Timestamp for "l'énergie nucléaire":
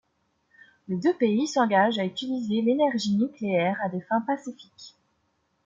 2.63-3.77